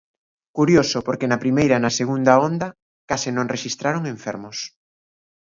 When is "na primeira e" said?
1.31-1.83